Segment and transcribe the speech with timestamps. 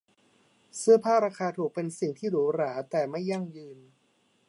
[0.77, 3.77] เสื้อผ้าราคาถูกเป็นสิ่งที่หรูหราแต่ไม่ยั่งยืน